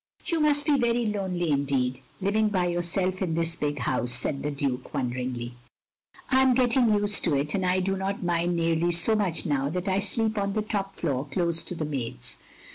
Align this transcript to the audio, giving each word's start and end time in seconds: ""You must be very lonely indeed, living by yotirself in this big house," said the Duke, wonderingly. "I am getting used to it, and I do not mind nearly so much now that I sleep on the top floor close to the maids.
""You 0.31 0.39
must 0.39 0.65
be 0.65 0.79
very 0.79 1.05
lonely 1.05 1.51
indeed, 1.51 2.01
living 2.21 2.49
by 2.49 2.65
yotirself 2.65 3.21
in 3.21 3.35
this 3.35 3.55
big 3.55 3.77
house," 3.77 4.11
said 4.11 4.41
the 4.41 4.49
Duke, 4.49 4.91
wonderingly. 4.95 5.53
"I 6.31 6.41
am 6.41 6.55
getting 6.55 6.91
used 6.91 7.23
to 7.25 7.37
it, 7.37 7.53
and 7.53 7.63
I 7.63 7.81
do 7.81 7.95
not 7.95 8.23
mind 8.23 8.55
nearly 8.55 8.93
so 8.93 9.13
much 9.15 9.45
now 9.45 9.69
that 9.69 9.87
I 9.87 9.99
sleep 9.99 10.39
on 10.39 10.53
the 10.53 10.63
top 10.63 10.95
floor 10.95 11.25
close 11.31 11.61
to 11.65 11.75
the 11.75 11.85
maids. 11.85 12.37